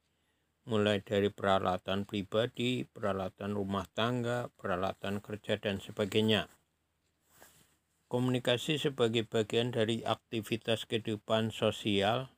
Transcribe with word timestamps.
mulai 0.64 1.04
dari 1.04 1.28
peralatan 1.28 2.08
pribadi, 2.08 2.88
peralatan 2.88 3.52
rumah 3.52 3.84
tangga, 3.92 4.48
peralatan 4.56 5.20
kerja, 5.20 5.60
dan 5.60 5.80
sebagainya. 5.80 6.48
Komunikasi 8.08 8.80
sebagai 8.80 9.28
bagian 9.28 9.74
dari 9.74 10.00
aktivitas 10.04 10.88
kehidupan 10.88 11.52
sosial 11.52 12.30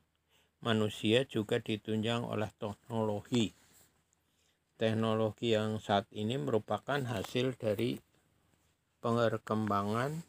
manusia 0.59 1.23
juga 1.23 1.61
ditunjang 1.61 2.25
oleh 2.25 2.49
teknologi. 2.57 3.53
Teknologi 4.77 5.53
yang 5.53 5.81
saat 5.81 6.05
ini 6.13 6.37
merupakan 6.37 7.01
hasil 7.01 7.57
dari 7.57 7.97
perkembangan 9.01 10.21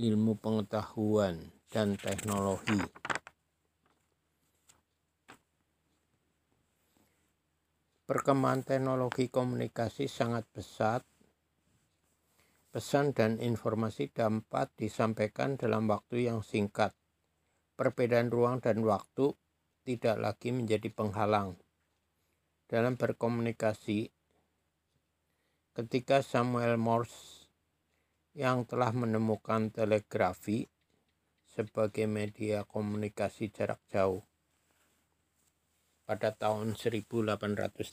ilmu 0.00 0.32
pengetahuan 0.40 1.52
dan 1.68 1.96
teknologi. 2.00 2.80
Perkembangan 8.10 8.66
teknologi 8.66 9.30
komunikasi 9.30 10.10
sangat 10.10 10.42
pesat. 10.50 11.06
Pesan 12.74 13.14
dan 13.14 13.38
informasi 13.38 14.10
dapat 14.10 14.66
disampaikan 14.74 15.54
dalam 15.54 15.86
waktu 15.86 16.26
yang 16.26 16.42
singkat. 16.42 16.90
Perbedaan 17.78 18.26
ruang 18.34 18.58
dan 18.58 18.82
waktu 18.82 19.30
tidak 19.86 20.18
lagi 20.18 20.50
menjadi 20.50 20.90
penghalang. 20.90 21.54
Dalam 22.66 22.98
berkomunikasi, 22.98 24.10
ketika 25.78 26.26
Samuel 26.26 26.82
Morse 26.82 27.46
yang 28.34 28.66
telah 28.66 28.90
menemukan 28.90 29.70
telegrafi 29.70 30.66
sebagai 31.46 32.10
media 32.10 32.66
komunikasi 32.66 33.54
jarak 33.54 33.78
jauh 33.86 34.26
pada 36.10 36.34
tahun 36.34 36.74
1838. 36.74 37.86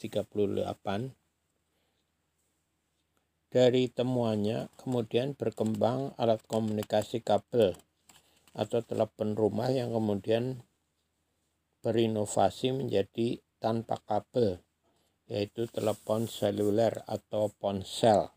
Dari 3.53 3.83
temuannya 3.93 4.73
kemudian 4.81 5.37
berkembang 5.37 6.17
alat 6.17 6.41
komunikasi 6.49 7.21
kabel 7.21 7.77
atau 8.57 8.81
telepon 8.81 9.37
rumah 9.37 9.69
yang 9.69 9.93
kemudian 9.93 10.65
berinovasi 11.85 12.73
menjadi 12.73 13.37
tanpa 13.61 14.01
kabel 14.09 14.65
yaitu 15.29 15.69
telepon 15.69 16.25
seluler 16.25 17.05
atau 17.05 17.53
ponsel. 17.61 18.33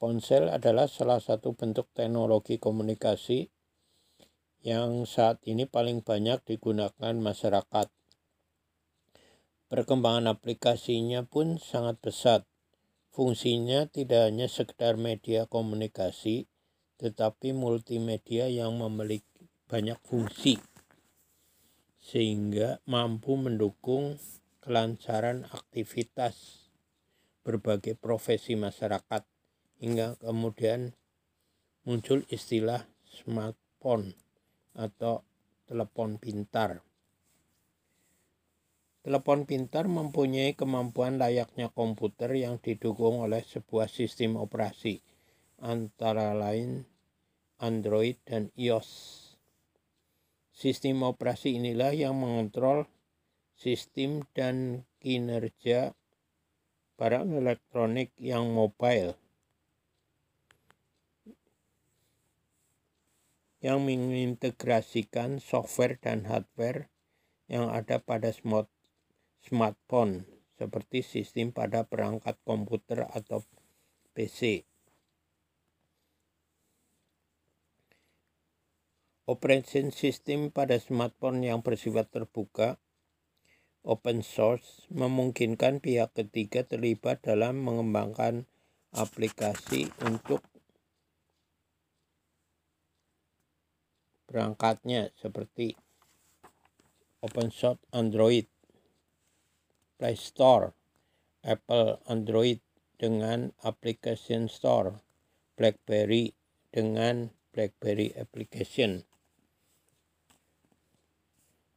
Ponsel 0.00 0.48
adalah 0.48 0.88
salah 0.88 1.20
satu 1.20 1.52
bentuk 1.52 1.92
teknologi 1.92 2.56
komunikasi 2.56 3.52
yang 4.64 5.04
saat 5.04 5.36
ini 5.44 5.68
paling 5.68 6.00
banyak 6.00 6.40
digunakan 6.48 7.12
masyarakat 7.12 7.95
Perkembangan 9.76 10.32
aplikasinya 10.32 11.28
pun 11.28 11.60
sangat 11.60 12.00
pesat. 12.00 12.48
Fungsinya 13.12 13.84
tidak 13.84 14.32
hanya 14.32 14.48
sekedar 14.48 14.96
media 14.96 15.44
komunikasi, 15.44 16.48
tetapi 16.96 17.52
multimedia 17.52 18.48
yang 18.48 18.80
memiliki 18.80 19.44
banyak 19.68 20.00
fungsi, 20.00 20.56
sehingga 22.00 22.80
mampu 22.88 23.36
mendukung 23.36 24.16
kelancaran 24.64 25.44
aktivitas 25.52 26.64
berbagai 27.44 28.00
profesi 28.00 28.56
masyarakat, 28.56 29.28
hingga 29.76 30.16
kemudian 30.24 30.96
muncul 31.84 32.24
istilah 32.32 32.88
smartphone 33.04 34.16
atau 34.72 35.20
telepon 35.68 36.16
pintar. 36.16 36.85
Telepon 39.06 39.46
pintar 39.46 39.86
mempunyai 39.86 40.58
kemampuan 40.58 41.14
layaknya 41.14 41.70
komputer 41.70 42.26
yang 42.34 42.58
didukung 42.58 43.22
oleh 43.22 43.38
sebuah 43.38 43.86
sistem 43.86 44.34
operasi, 44.34 44.98
antara 45.62 46.34
lain 46.34 46.82
Android 47.62 48.18
dan 48.26 48.50
iOS. 48.58 48.90
Sistem 50.50 51.06
operasi 51.06 51.54
inilah 51.54 51.94
yang 51.94 52.18
mengontrol 52.18 52.90
sistem 53.54 54.26
dan 54.34 54.82
kinerja 54.98 55.94
barang 56.98 57.30
elektronik 57.30 58.10
yang 58.18 58.50
mobile 58.50 59.14
yang 63.62 63.86
mengintegrasikan 63.86 65.38
software 65.38 65.94
dan 66.02 66.26
hardware 66.26 66.90
yang 67.46 67.70
ada 67.70 68.02
pada 68.02 68.34
smart 68.34 68.66
smartphone 69.46 70.26
seperti 70.58 71.06
sistem 71.06 71.54
pada 71.54 71.86
perangkat 71.86 72.34
komputer 72.42 73.06
atau 73.06 73.46
PC. 74.16 74.66
Operation 79.26 79.90
system 79.90 80.54
pada 80.54 80.78
smartphone 80.78 81.42
yang 81.46 81.62
bersifat 81.62 82.10
terbuka 82.10 82.78
open 83.86 84.26
source 84.26 84.90
memungkinkan 84.90 85.78
pihak 85.78 86.10
ketiga 86.14 86.66
terlibat 86.66 87.22
dalam 87.22 87.62
mengembangkan 87.62 88.46
aplikasi 88.94 89.90
untuk 90.02 90.42
perangkatnya 94.26 95.14
seperti 95.14 95.78
open 97.22 97.50
source 97.54 97.82
Android 97.94 98.55
Play 99.96 100.16
Store, 100.16 100.76
Apple 101.40 102.04
Android 102.04 102.60
dengan 103.00 103.52
Application 103.64 104.48
Store, 104.52 105.00
BlackBerry 105.56 106.36
dengan 106.68 107.32
BlackBerry 107.56 108.12
Application. 108.16 109.00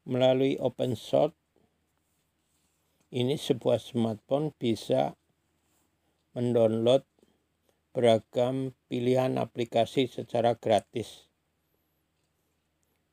Melalui 0.09 0.59
open 0.59 0.99
source, 0.99 1.37
ini 3.15 3.39
sebuah 3.39 3.79
smartphone 3.79 4.51
bisa 4.57 5.15
mendownload 6.35 7.07
beragam 7.95 8.77
pilihan 8.91 9.39
aplikasi 9.41 10.11
secara 10.11 10.59
gratis. 10.59 11.28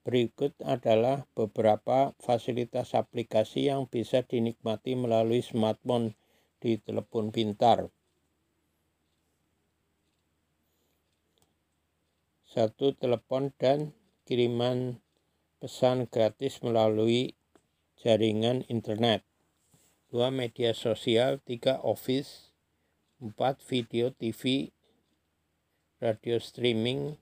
Berikut 0.07 0.55
adalah 0.63 1.27
beberapa 1.35 2.15
fasilitas 2.23 2.95
aplikasi 2.95 3.67
yang 3.67 3.91
bisa 3.91 4.23
dinikmati 4.23 4.95
melalui 4.95 5.43
smartphone 5.43 6.15
di 6.63 6.79
telepon 6.79 7.35
pintar. 7.35 7.91
Satu 12.47 12.95
telepon 12.95 13.51
dan 13.59 13.99
kiriman 14.23 15.03
pesan 15.59 16.07
gratis 16.07 16.63
melalui 16.63 17.35
jaringan 17.99 18.63
internet. 18.71 19.27
Dua 20.07 20.31
media 20.31 20.71
sosial, 20.71 21.43
tiga 21.43 21.83
office, 21.83 22.55
empat 23.19 23.59
video 23.59 24.15
TV, 24.15 24.71
radio 25.99 26.39
streaming, 26.39 27.19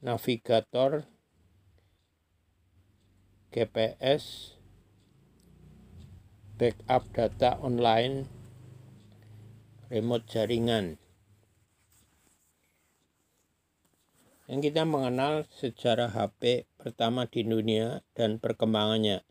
navigator, 0.00 1.04
GPS, 3.50 4.54
backup 6.54 7.02
data 7.10 7.58
online, 7.58 8.30
remote 9.90 10.22
jaringan. 10.30 11.02
Yang 14.46 14.70
kita 14.70 14.86
mengenal 14.86 15.50
sejarah 15.50 16.14
HP 16.14 16.70
pertama 16.78 17.26
di 17.26 17.42
dunia 17.42 18.06
dan 18.14 18.38
perkembangannya. 18.38 19.26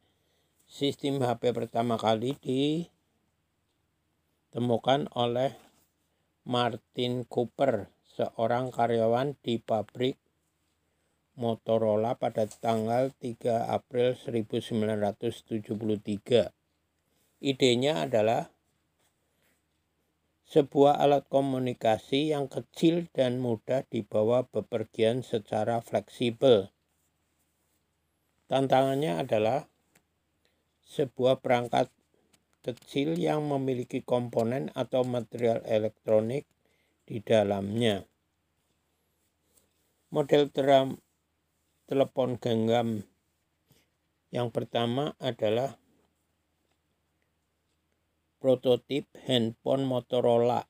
Sistem 0.67 1.23
HP 1.23 1.55
pertama 1.55 1.95
kali 1.95 2.35
ditemukan 4.51 5.07
oleh 5.15 5.55
Martin 6.43 7.23
Cooper, 7.23 7.87
seorang 8.19 8.75
karyawan 8.75 9.39
di 9.39 9.63
pabrik 9.63 10.19
Motorola 11.39 12.19
pada 12.19 12.43
tanggal 12.51 13.15
3 13.15 13.71
April 13.71 14.19
1973. 14.19 16.51
Idenya 17.39 18.03
adalah 18.03 18.51
sebuah 20.43 20.99
alat 20.99 21.23
komunikasi 21.31 22.35
yang 22.35 22.51
kecil 22.51 23.07
dan 23.15 23.39
mudah 23.39 23.87
dibawa 23.87 24.51
bepergian 24.51 25.23
secara 25.23 25.79
fleksibel. 25.79 26.75
Tantangannya 28.51 29.23
adalah 29.23 29.71
sebuah 30.83 31.39
perangkat 31.39 31.87
kecil 32.67 33.15
yang 33.15 33.47
memiliki 33.47 34.03
komponen 34.03 34.75
atau 34.75 35.07
material 35.07 35.63
elektronik 35.63 36.43
di 37.07 37.23
dalamnya. 37.23 38.03
Model 40.11 40.51
telepon 41.89 42.37
genggam 42.37 43.01
yang 44.29 44.53
pertama 44.53 45.17
adalah 45.17 45.81
prototip 48.37 49.09
handphone 49.25 49.89
Motorola. 49.89 50.69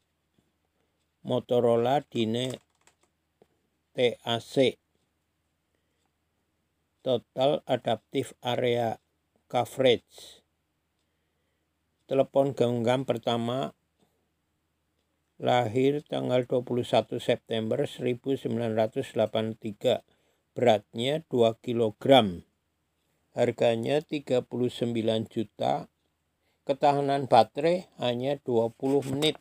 Motorola 1.27 1.99
Dine 2.07 2.55
TAC. 3.91 4.79
Total 7.03 7.59
Adaptive 7.67 8.31
Area 8.39 8.95
Coverage. 9.51 10.39
Telepon 12.07 12.55
genggam 12.55 13.03
pertama 13.03 13.75
lahir 15.35 15.99
tanggal 16.07 16.47
21 16.47 17.19
September 17.19 17.83
1983 17.83 20.18
beratnya 20.57 21.21
2 21.29 21.57
kg. 21.61 22.03
Harganya 23.33 24.01
39 24.01 25.29
juta. 25.29 25.87
Ketahanan 26.65 27.25
baterai 27.25 27.89
hanya 27.97 28.37
20 28.41 29.01
menit. 29.09 29.37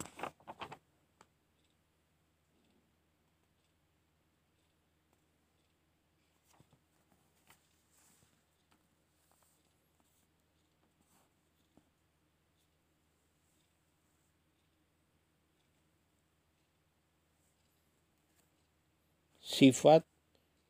Sifat 19.40 20.04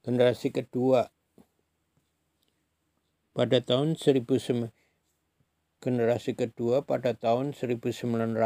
Generasi 0.07 0.55
kedua 0.55 1.11
pada 3.35 3.59
tahun 3.59 3.99
1900 3.99 4.86
generasi 5.81 6.35
kedua 6.35 6.85
pada 6.85 7.13
tahun 7.13 7.53
1900. 7.53 8.37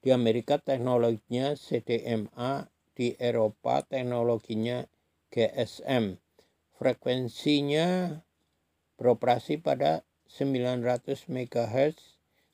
Di 0.00 0.08
Amerika 0.14 0.56
teknologinya 0.56 1.52
CDMA, 1.58 2.70
di 2.96 3.16
Eropa 3.16 3.80
teknologinya 3.84 4.84
GSM. 5.32 6.20
Frekuensinya 6.76 8.20
beroperasi 9.00 9.60
pada 9.60 10.04
900 10.28 11.28
MHz 11.28 11.96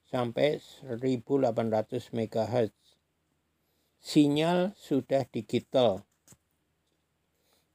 sampai 0.06 0.62
1800 0.86 2.14
MHz. 2.14 2.74
Sinyal 3.98 4.78
sudah 4.78 5.26
digital. 5.26 6.06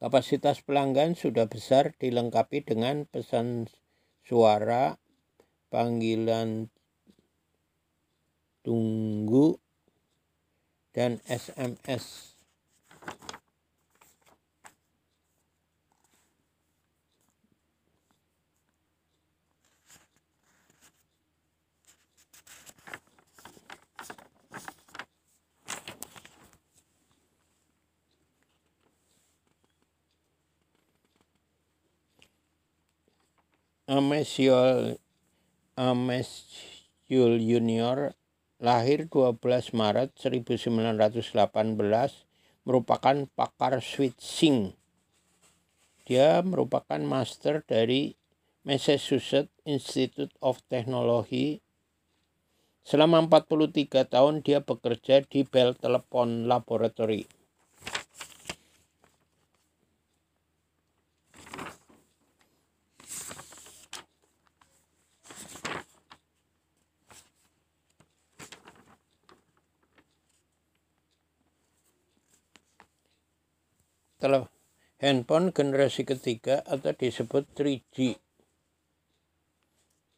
Kapasitas 0.02 0.64
pelanggan 0.64 1.14
sudah 1.14 1.46
besar 1.46 1.94
dilengkapi 2.00 2.66
dengan 2.66 3.06
pesan 3.06 3.70
suara 4.32 4.96
panggilan 5.68 6.72
tunggu 8.64 9.60
dan 10.96 11.20
SMS. 11.28 12.31
Amesiol 33.92 34.96
Yul 37.12 37.34
Junior 37.44 38.16
lahir 38.64 39.12
12 39.12 39.36
Maret 39.76 40.16
1918 40.16 40.96
merupakan 42.64 43.18
pakar 43.36 43.84
switching. 43.84 44.72
Dia 46.08 46.40
merupakan 46.40 47.04
master 47.04 47.68
dari 47.68 48.16
Massachusetts 48.64 49.52
Institute 49.68 50.32
of 50.40 50.64
Technology. 50.72 51.60
Selama 52.88 53.20
43 53.28 54.08
tahun 54.08 54.40
dia 54.40 54.64
bekerja 54.64 55.28
di 55.28 55.44
Bell 55.44 55.76
Telephone 55.76 56.48
Laboratory. 56.48 57.41
Telah 74.22 74.46
handphone 75.02 75.50
generasi 75.50 76.06
ketiga 76.06 76.62
atau 76.70 76.94
disebut 76.94 77.42
3G. 77.58 78.22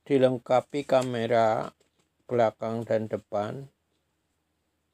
Dilengkapi 0.03 0.83
kamera 0.83 1.72
belakang 2.27 2.83
dan 2.83 3.07
depan, 3.07 3.72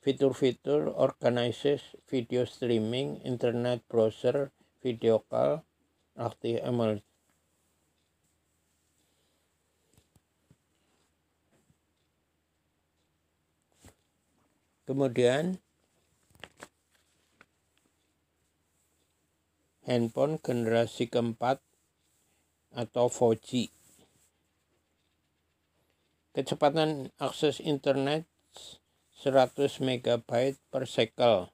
fitur-fitur 0.05 0.93
organizes 0.93 1.97
video 2.05 2.45
streaming, 2.45 3.17
internet 3.25 3.81
browser, 3.89 4.53
video 4.85 5.25
call, 5.25 5.65
HTML. 6.13 7.01
Kemudian 14.85 15.57
handphone 19.89 20.37
generasi 20.37 21.09
keempat 21.09 21.57
atau 22.77 23.09
4G. 23.09 23.73
Kecepatan 26.37 27.09
akses 27.17 27.57
internet 27.57 28.29
100 29.17 29.81
MB 29.81 30.29
per 30.69 30.85
second. 30.85 31.49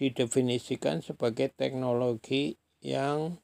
Didefinisikan 0.00 1.04
sebagai 1.04 1.52
teknologi 1.52 2.56
yang 2.80 3.36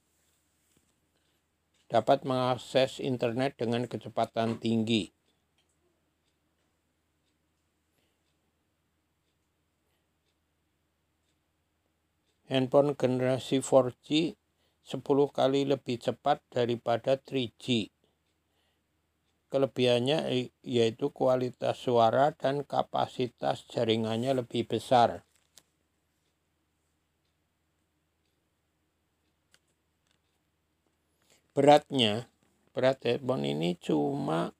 dapat 1.92 2.24
mengakses 2.24 3.04
internet 3.04 3.60
dengan 3.60 3.84
kecepatan 3.84 4.56
tinggi. 4.56 5.15
Handphone 12.46 12.94
generasi 12.94 13.58
4G 13.58 14.38
10 14.86 15.02
kali 15.34 15.66
lebih 15.66 15.98
cepat 15.98 16.38
daripada 16.46 17.18
3G. 17.18 17.90
Kelebihannya 19.50 20.50
yaitu 20.62 21.10
kualitas 21.10 21.82
suara 21.82 22.30
dan 22.34 22.62
kapasitas 22.62 23.66
jaringannya 23.66 24.38
lebih 24.42 24.66
besar. 24.70 25.26
Beratnya, 31.56 32.28
berat 32.76 33.00
handphone 33.02 33.48
ini 33.48 33.80
cuma 33.80 34.52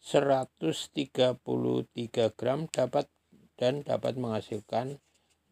133 0.00 1.40
gram 2.38 2.60
dapat 2.70 3.10
dan 3.58 3.82
dapat 3.82 4.14
menghasilkan 4.14 5.02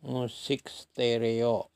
musik 0.04 0.70
stereo. 0.70 1.71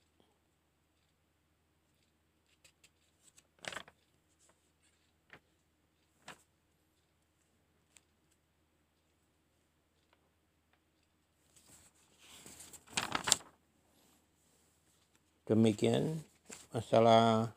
Demikian 15.47 16.27
masalah 16.75 17.55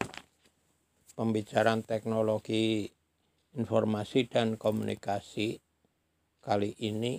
pembicaraan 1.17 1.81
teknologi 1.81 2.85
informasi 3.57 4.29
dan 4.29 4.61
komunikasi 4.61 5.57
kali 6.37 6.77
ini 6.85 7.17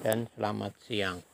dan 0.00 0.24
selamat 0.32 0.72
siang. 0.80 1.27